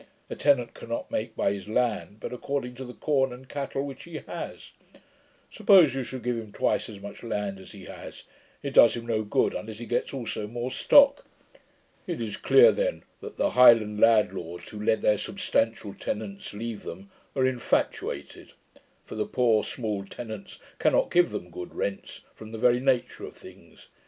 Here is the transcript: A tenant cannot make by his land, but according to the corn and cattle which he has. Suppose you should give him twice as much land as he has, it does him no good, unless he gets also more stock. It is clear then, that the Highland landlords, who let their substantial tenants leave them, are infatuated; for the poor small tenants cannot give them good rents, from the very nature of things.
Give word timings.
A 0.31 0.35
tenant 0.35 0.73
cannot 0.73 1.11
make 1.11 1.35
by 1.35 1.51
his 1.53 1.69
land, 1.69 2.17
but 2.21 2.33
according 2.33 2.73
to 2.73 2.85
the 2.85 2.95
corn 2.95 3.31
and 3.31 3.47
cattle 3.47 3.83
which 3.85 4.05
he 4.05 4.17
has. 4.27 4.71
Suppose 5.51 5.93
you 5.93 6.01
should 6.03 6.23
give 6.23 6.37
him 6.39 6.51
twice 6.51 6.89
as 6.89 6.99
much 6.99 7.21
land 7.21 7.59
as 7.59 7.71
he 7.73 7.83
has, 7.85 8.23
it 8.63 8.73
does 8.73 8.95
him 8.95 9.05
no 9.05 9.21
good, 9.21 9.53
unless 9.53 9.77
he 9.77 9.85
gets 9.85 10.11
also 10.11 10.47
more 10.47 10.71
stock. 10.71 11.23
It 12.07 12.19
is 12.19 12.35
clear 12.35 12.71
then, 12.71 13.03
that 13.19 13.37
the 13.37 13.51
Highland 13.51 13.99
landlords, 13.99 14.69
who 14.69 14.83
let 14.83 15.01
their 15.01 15.19
substantial 15.19 15.93
tenants 15.93 16.51
leave 16.51 16.81
them, 16.81 17.11
are 17.35 17.45
infatuated; 17.45 18.53
for 19.05 19.13
the 19.13 19.27
poor 19.27 19.63
small 19.63 20.03
tenants 20.03 20.57
cannot 20.79 21.11
give 21.11 21.29
them 21.29 21.51
good 21.51 21.75
rents, 21.75 22.21
from 22.33 22.51
the 22.51 22.57
very 22.57 22.79
nature 22.79 23.23
of 23.27 23.35
things. 23.37 23.89